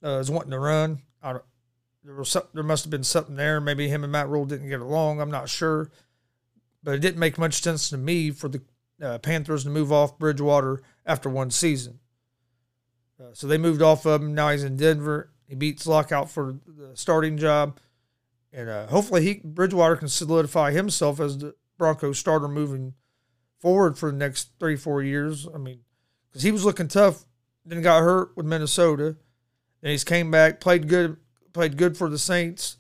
[0.04, 1.02] uh, is wanting to run.
[1.22, 1.38] I
[2.04, 3.60] there was some, there must have been something there.
[3.60, 5.20] Maybe him and Matt Rhule didn't get along.
[5.20, 5.92] I'm not sure,
[6.84, 8.62] but it didn't make much sense to me for the
[9.02, 12.00] uh, Panthers to move off Bridgewater after one season.
[13.20, 14.34] Uh, so they moved off of him.
[14.34, 15.32] Now he's in Denver.
[15.48, 17.80] He beats Lock out for the starting job,
[18.54, 22.94] and uh, hopefully he Bridgewater can solidify himself as the Broncos starter moving
[23.60, 25.48] forward for the next three four years.
[25.54, 25.80] I mean,
[26.30, 27.26] because he was looking tough,
[27.66, 29.18] then got hurt with Minnesota,
[29.82, 31.18] and he's came back, played good,
[31.54, 32.78] played good for the Saints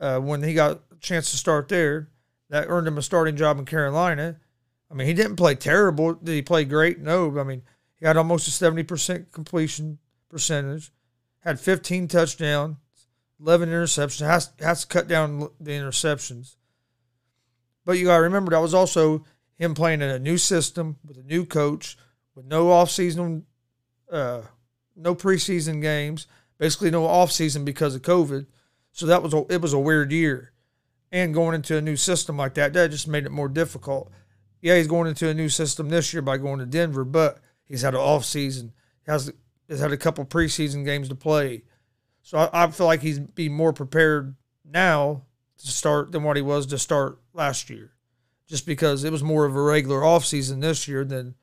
[0.00, 2.08] uh, when he got a chance to start there.
[2.48, 4.40] That earned him a starting job in Carolina.
[4.90, 6.14] I mean, he didn't play terrible.
[6.14, 6.98] Did he play great?
[6.98, 7.38] No.
[7.38, 7.62] I mean,
[7.96, 10.92] he had almost a 70% completion percentage,
[11.40, 12.76] had 15 touchdowns,
[13.40, 16.56] 11 interceptions, has, has to cut down the interceptions.
[17.84, 19.24] But you got to remember, that was also
[19.56, 21.96] him playing in a new system with a new coach,
[22.34, 23.42] with no offseason,
[24.10, 24.42] uh,
[24.96, 26.26] no preseason games,
[26.60, 28.46] basically no offseason because of COVID.
[28.92, 30.52] So that was a, it was a weird year.
[31.10, 34.12] And going into a new system like that, that just made it more difficult.
[34.62, 37.82] Yeah, he's going into a new system this year by going to Denver, but– He's
[37.82, 38.72] had an off season.
[39.06, 39.32] Has
[39.68, 41.62] has had a couple preseason games to play.
[42.20, 45.22] So I, I feel like he's be more prepared now
[45.58, 47.92] to start than what he was to start last year.
[48.48, 51.36] Just because it was more of a regular off season this year than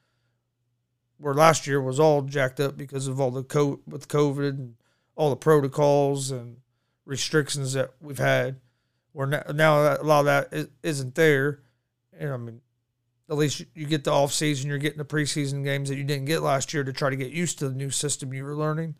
[1.17, 4.75] where last year was all jacked up because of all the co- with COVID and
[5.17, 6.57] all the protocols and
[7.05, 8.61] restrictions that we've had.
[9.11, 11.59] Where now, a lot of that isn't there,
[12.17, 12.61] and I mean
[13.29, 16.25] at least you get the off season, you're getting the preseason games that you didn't
[16.25, 18.95] get last year to try to get used to the new system you were learning.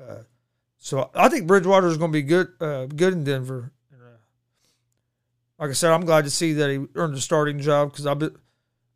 [0.00, 0.20] Uh,
[0.78, 3.72] so I think Bridgewater is going to be good, uh, good in Denver.
[3.92, 4.16] Uh,
[5.58, 8.16] like I said, I'm glad to see that he earned a starting job because I,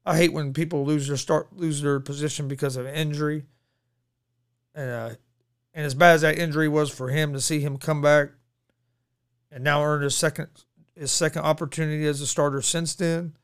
[0.06, 3.44] I hate when people lose their start, lose their position because of injury.
[4.74, 5.11] And uh,
[5.76, 8.30] and as bad as that injury was for him, to see him come back
[9.52, 10.48] and now earn his second
[10.96, 13.36] his second opportunity as a starter since then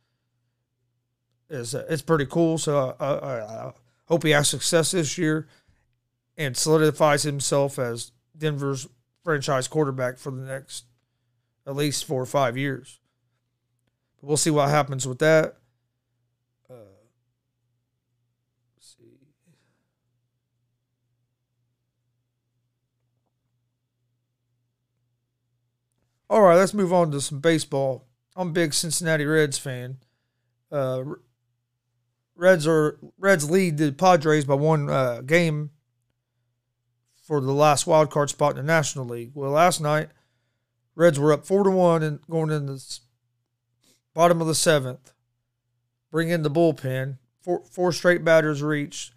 [1.50, 2.58] is uh, it's pretty cool.
[2.58, 3.72] So I, I, I
[4.06, 5.46] hope he has success this year
[6.36, 8.88] and solidifies himself as Denver's
[9.22, 10.86] franchise quarterback for the next
[11.66, 12.98] at least four or five years.
[14.20, 15.58] But we'll see what happens with that.
[16.68, 16.74] Uh,
[18.80, 19.18] see.
[26.32, 28.06] All right, let's move on to some baseball.
[28.34, 29.98] I'm a big Cincinnati Reds fan.
[30.70, 31.04] Uh,
[32.34, 35.72] Reds are Reds lead the Padres by one uh, game
[37.22, 39.32] for the last wild card spot in the National League.
[39.34, 40.08] Well, last night
[40.94, 42.82] Reds were up four to one and going in the
[44.14, 45.12] bottom of the seventh.
[46.10, 47.18] Bring in the bullpen.
[47.42, 49.12] Four four straight batters reached.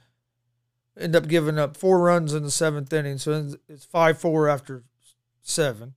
[1.00, 4.84] End up giving up four runs in the seventh inning, so it's five four after
[5.42, 5.94] seven.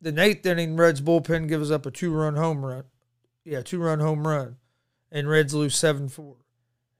[0.00, 2.84] The eighth inning, Reds bullpen gives up a two run home run.
[3.44, 4.56] Yeah, two run home run
[5.10, 6.36] and Reds lose 7 4.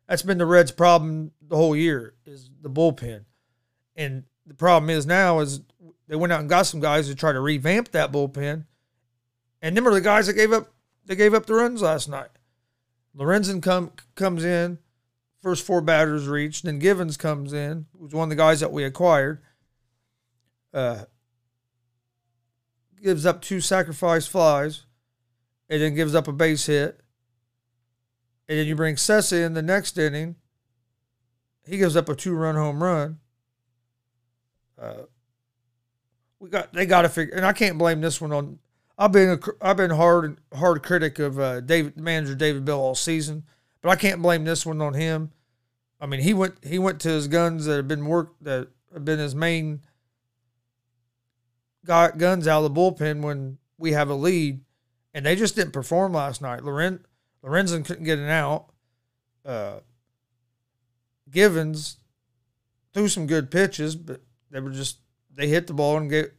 [0.09, 3.25] That's been the Reds' problem the whole year is the bullpen.
[3.95, 5.61] And the problem is now is
[6.07, 8.65] they went out and got some guys to try to revamp that bullpen.
[9.61, 10.73] And them are the guys that gave up
[11.05, 12.29] they gave up the runs last night.
[13.17, 14.79] Lorenzen come comes in,
[15.43, 18.85] first four batters reached, then Givens comes in, who's one of the guys that we
[18.85, 19.43] acquired.
[20.73, 21.05] Uh,
[23.03, 24.87] gives up two sacrifice flies,
[25.69, 27.01] and then gives up a base hit.
[28.49, 30.37] And then you bring Cessa in the next inning.
[31.67, 33.19] he gives up a two run home run.
[34.81, 35.03] Uh,
[36.41, 38.59] we got they got to figure, and I can't blame this one on.
[38.97, 42.95] I've been a, I've been hard hard critic of uh, David manager David Bell all
[42.95, 43.45] season,
[43.83, 45.33] but I can't blame this one on him.
[46.01, 49.05] I mean, he went he went to his guns that have been work that have
[49.05, 49.83] been his main
[51.89, 54.61] got guns out of the bullpen when we have a lead,
[55.15, 56.63] and they just didn't perform last night.
[56.63, 57.05] Loren
[57.43, 58.67] Lorenzen couldn't get an out.
[59.45, 59.81] Uh,
[61.31, 61.97] Givens
[62.93, 64.21] threw some good pitches, but
[64.51, 64.99] they were just
[65.35, 66.35] they hit the ball and get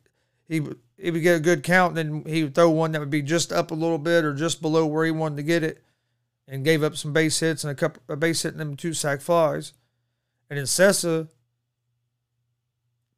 [0.48, 0.62] he
[0.98, 3.52] he would get a good count, then he would throw one that would be just
[3.52, 5.84] up a little bit or just below where he wanted to get it,
[6.48, 8.94] and gave up some base hits and a couple a base hit and them two
[8.94, 9.74] sac flies,
[10.48, 11.28] and then Cessa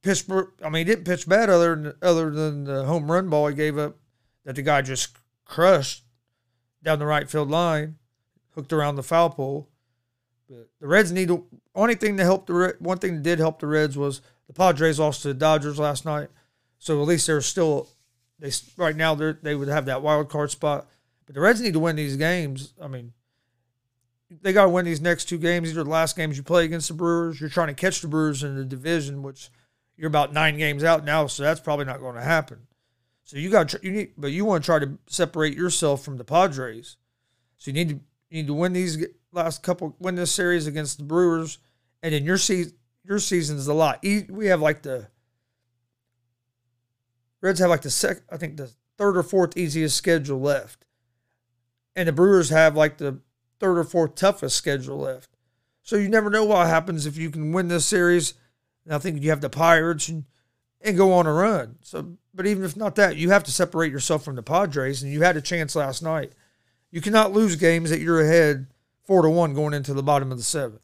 [0.02, 0.30] pitched.
[0.30, 3.56] I mean, he didn't pitch bad other than other than the home run ball he
[3.56, 3.98] gave up
[4.46, 6.04] that the guy just crushed
[6.84, 7.98] down the right field line,
[8.56, 9.70] hooked around the foul pole.
[10.50, 13.60] But the Reds need to, only thing that helped the one thing that did help
[13.60, 16.30] the Reds was the Padres lost to the Dodgers last night,
[16.78, 17.90] so at least they're still
[18.40, 20.88] they right now they they would have that wild card spot.
[21.26, 22.74] But the Reds need to win these games.
[22.82, 23.14] I mean,
[24.42, 25.70] they got to win these next two games.
[25.70, 27.40] These are the last games you play against the Brewers.
[27.40, 29.50] You're trying to catch the Brewers in the division, which
[29.96, 32.68] you're about nine games out now, so that's probably not going to happen.
[33.24, 36.24] So you got you need, but you want to try to separate yourself from the
[36.24, 36.98] Padres.
[37.58, 37.96] So you need to
[38.30, 41.58] you need to win these last couple, win this series against the Brewers,
[42.04, 42.74] and then your season
[43.04, 44.04] your season's a lot.
[44.04, 45.08] We have like the
[47.42, 50.86] Reds have like the sec, I think the third or fourth easiest schedule left,
[51.96, 53.20] and the Brewers have like the
[53.60, 55.30] third or fourth toughest schedule left.
[55.82, 58.36] So you never know what happens if you can win this series.
[58.86, 60.26] And I think you have the Pirates and
[60.84, 61.78] and go on a run.
[61.82, 65.12] So, but even if not that, you have to separate yourself from the Padres, and
[65.12, 66.34] you had a chance last night.
[66.90, 68.68] You cannot lose games that you're ahead
[69.06, 70.82] four to one going into the bottom of the seventh.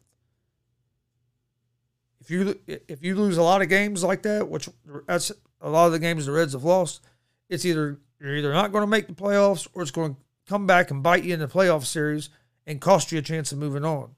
[2.20, 4.68] If you if you lose a lot of games like that, which
[5.06, 7.00] that's a lot of the games the Reds have lost,
[7.48, 10.66] it's either you're either not going to make the playoffs or it's going to come
[10.66, 12.30] back and bite you in the playoff series
[12.66, 14.10] and cost you a chance of moving on.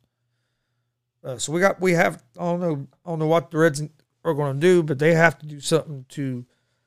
[1.22, 3.82] Uh, so we got we have I don't know I don't know what the Reds
[4.24, 6.46] are going to do, but they have to do something to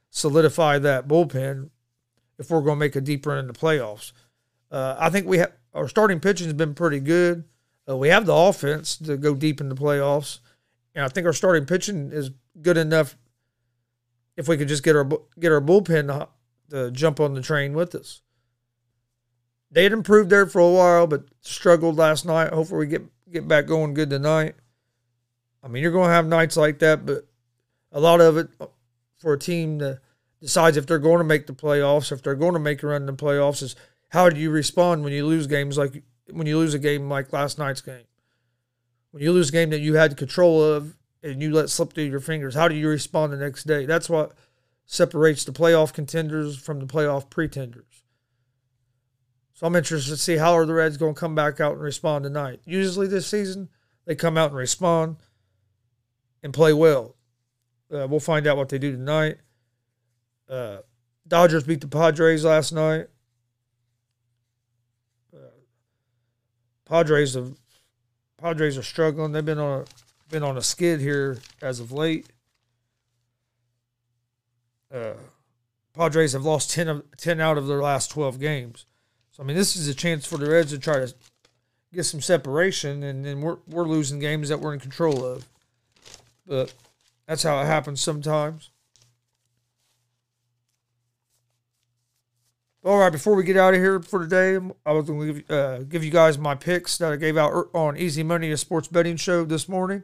[0.10, 1.70] solidify that bullpen
[2.38, 4.12] if we're going to make a deep run in the playoffs.
[4.72, 7.46] Uh, I think we have our starting pitching has been pretty good.
[7.88, 10.40] Uh, we have the offense to go deep in the playoffs,
[10.96, 13.18] and I think our starting pitching is good enough.
[14.36, 15.06] If we could just get our
[15.40, 16.28] get our bullpen to,
[16.72, 18.22] to jump on the train with us,
[19.70, 22.52] they had improved there for a while, but struggled last night.
[22.52, 24.56] Hopefully, we get get back going good tonight.
[25.64, 27.26] I mean, you're going to have nights like that, but
[27.92, 28.50] a lot of it
[29.18, 30.00] for a team that
[30.42, 33.04] decides if they're going to make the playoffs, if they're going to make a run
[33.04, 33.76] in the playoffs, is
[34.10, 37.34] how do you respond when you lose games like when you lose a game like
[37.34, 38.06] last night's game?
[39.12, 42.06] When you lose a game that you had control of and you let slip through
[42.06, 43.86] your fingers, how do you respond the next day?
[43.86, 44.34] That's what
[44.86, 48.03] separates the playoff contenders from the playoff pretenders.
[49.64, 51.82] So I'm interested to see how are the Reds going to come back out and
[51.82, 52.60] respond tonight.
[52.66, 53.70] Usually this season,
[54.04, 55.16] they come out and respond
[56.44, 57.16] and play well.
[57.90, 59.38] Uh, we'll find out what they do tonight.
[60.50, 60.80] Uh,
[61.26, 63.08] Dodgers beat the Padres last night.
[65.34, 65.62] Uh,
[66.84, 67.54] Padres have
[68.36, 69.32] Padres are struggling.
[69.32, 69.86] They've been on a,
[70.30, 72.28] been on a skid here as of late.
[74.94, 75.14] Uh,
[75.94, 78.86] Padres have lost 10, of, 10 out of their last 12 games.
[79.34, 81.14] So, I mean, this is a chance for the Reds to try to
[81.92, 85.48] get some separation, and then we're, we're losing games that we're in control of.
[86.46, 86.72] But
[87.28, 88.70] that's how it happens sometimes.
[92.86, 95.52] All right, before we get out of here for today, I was going to give,
[95.52, 98.58] uh, give you guys my picks that I gave out er- on Easy Money, a
[98.58, 100.04] sports betting show this morning.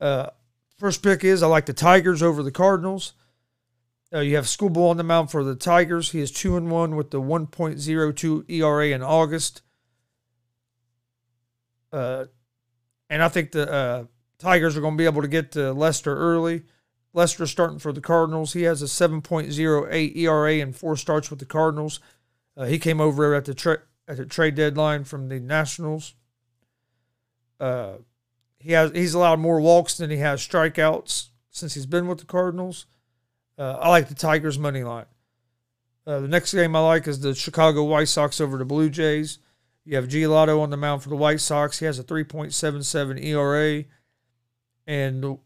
[0.00, 0.30] Uh,
[0.76, 3.14] first pick is I like the Tigers over the Cardinals.
[4.12, 6.12] Uh, you have Skubal on the mound for the Tigers.
[6.12, 9.62] He is two and one with the 1.02 ERA in August.
[11.92, 12.26] Uh,
[13.10, 14.04] and I think the uh,
[14.38, 16.62] Tigers are going to be able to get to Lester early.
[17.12, 18.52] Lester starting for the Cardinals.
[18.52, 21.98] He has a 7.08 ERA and four starts with the Cardinals.
[22.56, 26.14] Uh, he came over at the tra- at the trade deadline from the Nationals.
[27.58, 27.94] Uh,
[28.58, 32.26] he has he's allowed more walks than he has strikeouts since he's been with the
[32.26, 32.86] Cardinals.
[33.58, 35.06] Uh, I like the Tigers money line.
[36.06, 39.38] Uh, the next game I like is the Chicago White Sox over the Blue Jays.
[39.84, 41.78] You have Giolito on the mound for the White Sox.
[41.78, 43.84] He has a 3.77 ERA,
[44.86, 45.38] and the,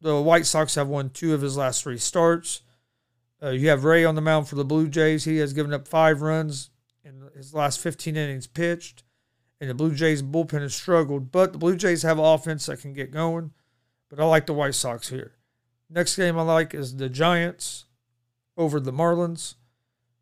[0.00, 2.62] the White Sox have won two of his last three starts.
[3.42, 5.24] Uh, you have Ray on the mound for the Blue Jays.
[5.24, 6.70] He has given up five runs
[7.04, 9.02] in his last 15 innings pitched,
[9.60, 11.32] and the Blue Jays bullpen has struggled.
[11.32, 13.52] But the Blue Jays have offense that can get going.
[14.10, 15.36] But I like the White Sox here.
[15.90, 17.86] Next game I like is the Giants
[18.56, 19.56] over the Marlins.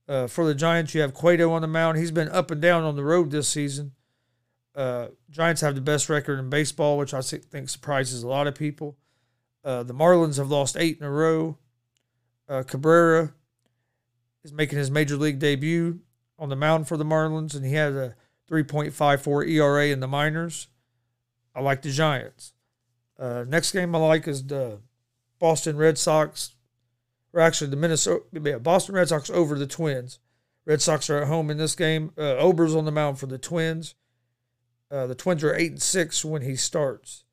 [0.08, 1.98] Uh, for the Giants, you have Cueto on the mound.
[1.98, 3.92] He's been up and down on the road this season.
[4.74, 8.54] Uh, Giants have the best record in baseball, which I think surprises a lot of
[8.54, 8.96] people.
[9.62, 11.58] Uh, the Marlins have lost eight in a row.
[12.48, 13.34] Uh, Cabrera
[14.42, 16.00] is making his major league debut
[16.38, 18.14] on the mound for the Marlins, and he has a
[18.50, 20.68] 3.54 ERA in the minors.
[21.54, 22.54] I like the Giants.
[23.18, 24.78] Uh, next game I like is the
[25.38, 26.54] Boston Red Sox
[27.32, 30.18] or actually the Minnesota yeah, Boston Red Sox over the Twins.
[30.64, 32.12] Red Sox are at home in this game.
[32.18, 33.94] Uh, Ober's on the mound for the Twins.
[34.90, 37.24] Uh, the Twins are eight and six when he starts.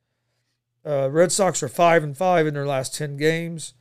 [0.85, 3.73] Uh, Red Sox are five and five in their last ten games.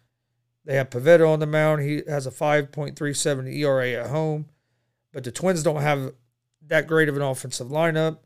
[0.64, 1.82] They have Pivetta on the mound.
[1.82, 4.46] He has a 5.37 ERA at home,
[5.12, 6.14] but the Twins don't have
[6.66, 8.18] that great of an offensive lineup.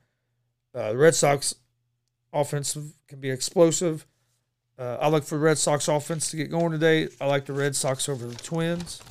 [0.73, 1.57] Uh, the Red Sox
[2.33, 4.07] offensive can be explosive.
[4.79, 7.09] Uh, I look for the Red Sox offense to get going today.
[7.21, 9.03] I like the Red Sox over the Twins.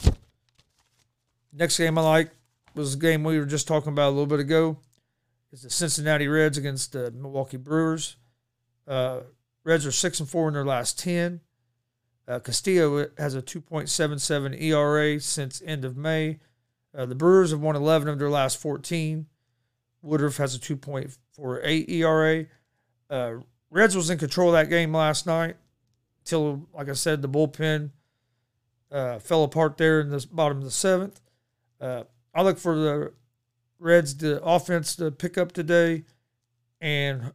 [1.51, 2.31] Next game I like
[2.73, 4.77] was the game we were just talking about a little bit ago.
[5.51, 8.15] Is the Cincinnati Reds against the Milwaukee Brewers.
[8.87, 9.21] Uh,
[9.63, 11.41] Reds are six and four in their last ten.
[12.27, 16.39] Uh, Castillo has a 2.77 ERA since end of May.
[16.95, 19.27] Uh, the Brewers have won 11 of their last 14.
[20.01, 22.45] Woodruff has a 2.48 ERA.
[23.69, 25.57] Reds was in control of that game last night
[26.23, 27.91] till, like I said, the bullpen
[28.91, 31.19] uh, fell apart there in the bottom of the seventh.
[31.79, 32.03] Uh,
[32.33, 33.13] I look for the
[33.79, 36.05] Reds, the offense to pick up today
[36.81, 37.33] and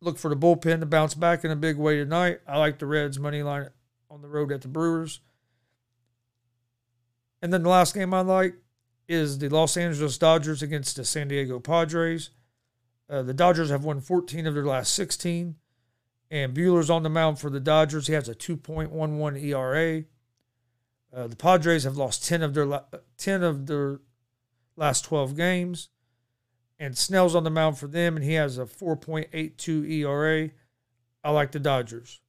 [0.00, 2.40] look for the bullpen to bounce back in a big way tonight.
[2.46, 3.68] I like the Reds money line
[4.10, 5.20] on the road at the Brewers.
[7.42, 8.54] And then the last game I like
[9.08, 12.30] is the Los Angeles Dodgers against the San Diego Padres.
[13.08, 15.56] Uh, the Dodgers have won 14 of their last 16.
[16.30, 18.06] And Buehler's on the mound for the Dodgers.
[18.06, 20.04] He has a 2.11 ERA.
[21.14, 22.80] Uh, the Padres have lost 10 of their
[23.16, 24.00] 10 of their
[24.76, 25.88] last 12 games.
[26.78, 30.50] And Snell's on the mound for them, and he has a 4.82 ERA.
[31.24, 32.20] I like the Dodgers.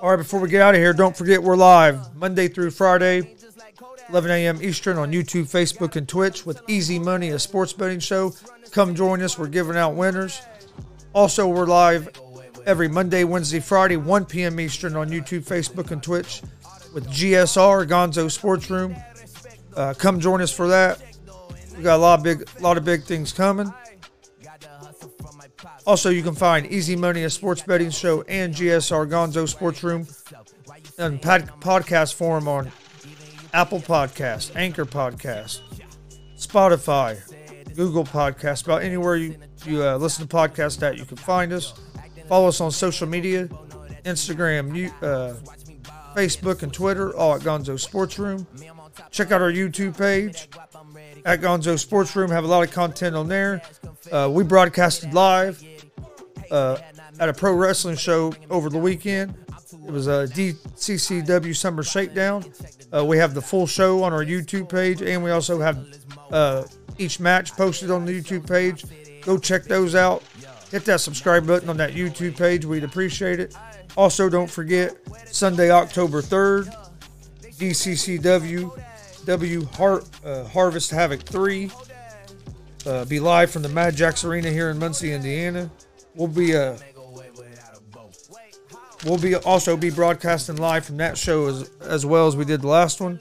[0.00, 3.36] All right, before we get out of here, don't forget we're live Monday through Friday,
[4.10, 4.62] 11 a.m.
[4.62, 8.34] Eastern on YouTube, Facebook, and Twitch with Easy Money, a sports betting show.
[8.70, 9.38] Come join us.
[9.38, 10.42] We're giving out winners.
[11.12, 12.08] Also, we're live
[12.66, 14.58] every Monday, Wednesday, Friday, 1 p.m.
[14.60, 16.42] Eastern on YouTube, Facebook, and Twitch
[16.92, 18.94] with GSR, Gonzo Sports Room.
[19.76, 21.00] Uh, come join us for that.
[21.76, 23.72] We got a lot of big, lot of big things coming.
[25.86, 30.06] Also, you can find Easy Money, a sports betting show, and GSR Gonzo Sports Room
[30.98, 32.70] and podcast form on
[33.52, 35.60] Apple Podcast, Anchor Podcast,
[36.36, 37.18] Spotify,
[37.74, 41.74] Google Podcast, about anywhere you, you uh, listen to podcasts that you can find us.
[42.28, 43.48] Follow us on social media,
[44.04, 45.34] Instagram, uh,
[46.14, 48.46] Facebook, and Twitter, all at Gonzo Sports Room.
[49.10, 50.48] Check out our YouTube page
[51.24, 52.30] at Gonzo Sports Room.
[52.30, 53.62] Have a lot of content on there.
[54.12, 55.62] Uh, we broadcasted live
[56.50, 56.78] uh,
[57.18, 59.34] at a pro wrestling show over the weekend.
[59.86, 62.44] It was a DCCW Summer Shakedown.
[62.94, 65.84] Uh, we have the full show on our YouTube page, and we also have
[66.30, 66.64] uh,
[66.98, 68.84] each match posted on the YouTube page.
[69.22, 70.22] Go check those out.
[70.70, 72.64] Hit that subscribe button on that YouTube page.
[72.64, 73.54] We'd appreciate it.
[73.96, 74.96] Also, don't forget
[75.26, 76.74] Sunday, October 3rd,
[77.58, 78.76] DCCW
[79.26, 81.70] W Har- uh, Harvest Havoc 3.
[82.86, 85.70] Uh, be live from the Mad Jacks Arena here in Muncie, Indiana.
[86.14, 86.76] We'll be uh,
[89.04, 92.60] we'll be also be broadcasting live from that show as as well as we did
[92.60, 93.18] the last one.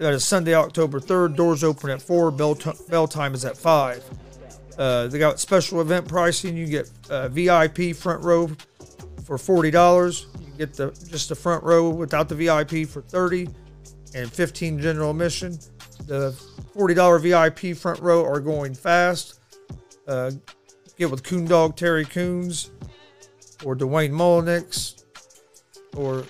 [0.00, 1.36] That is Sunday, October third.
[1.36, 2.30] Doors open at four.
[2.32, 4.02] Bell t- bell time is at five.
[4.76, 6.56] Uh, they got special event pricing.
[6.56, 8.50] You get uh, VIP front row
[9.24, 10.26] for forty dollars.
[10.40, 13.48] You get the just the front row without the VIP for thirty,
[14.14, 15.58] and fifteen general admission.
[16.06, 16.32] The
[16.74, 19.40] forty dollar VIP front row are going fast.
[20.06, 20.32] Uh,
[20.98, 22.70] get with Coon Dog Terry Coons
[23.64, 25.04] or Dwayne Mullenix
[25.96, 26.24] or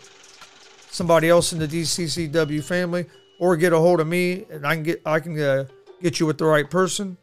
[0.90, 3.06] somebody else in the DCCW family,
[3.38, 5.64] or get a hold of me and I can get I can uh,
[6.02, 7.16] get you with the right person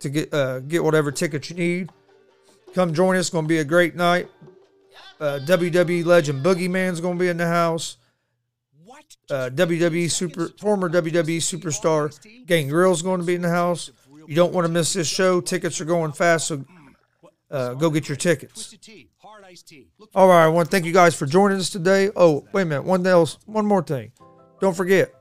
[0.00, 1.90] to get uh, get whatever ticket you need.
[2.74, 3.26] Come join us.
[3.26, 4.28] It's going to be a great night.
[5.20, 7.98] Uh, WWE legend Boogeyman's going to be in the house.
[9.30, 13.90] Uh, WWE super former WWE superstar Grill's going to be in the house.
[14.26, 15.40] You don't want to miss this show.
[15.40, 16.64] Tickets are going fast, so
[17.50, 18.74] uh, go get your tickets.
[20.14, 22.10] All right, I want to thank you guys for joining us today.
[22.16, 24.12] Oh, wait a minute, one else, one more thing.
[24.60, 25.12] Don't forget,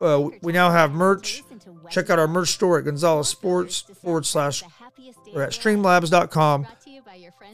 [0.00, 1.42] uh, we now have merch.
[1.90, 4.62] Check out our merch store at Gonzo Sports forward slash
[5.34, 6.66] or at streamlabs.com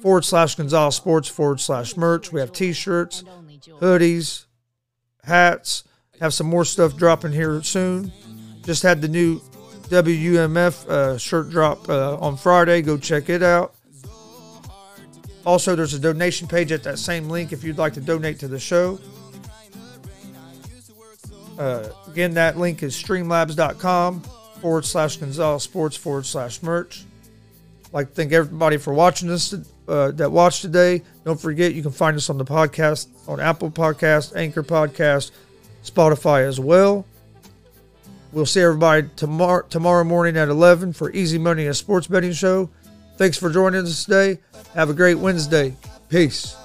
[0.02, 2.32] forward slash Gonzo Sports forward slash merch.
[2.32, 3.24] We have t-shirts,
[3.80, 4.46] hoodies,
[5.24, 5.84] hats.
[6.20, 8.12] Have some more stuff dropping here soon.
[8.62, 9.40] Just had the new
[9.88, 12.82] WUMF uh, shirt drop uh, on Friday.
[12.82, 13.74] Go check it out.
[15.44, 18.48] Also, there's a donation page at that same link if you'd like to donate to
[18.48, 18.98] the show.
[21.58, 24.20] Uh, again, that link is streamlabs.com
[24.60, 27.04] forward slash Gonzo Sports forward slash merch.
[27.92, 29.54] like to thank everybody for watching us
[29.88, 31.02] uh, that watched today.
[31.24, 35.30] Don't forget you can find us on the podcast on Apple Podcast, Anchor Podcast,
[35.84, 37.06] Spotify as well.
[38.32, 42.68] We'll see everybody tomorrow tomorrow morning at 11 for Easy Money, a sports betting show.
[43.16, 44.40] Thanks for joining us today.
[44.74, 45.76] Have a great Wednesday.
[46.08, 46.56] Peace.